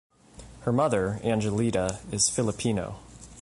[0.61, 3.01] Her mother, Angelita, is Filipino.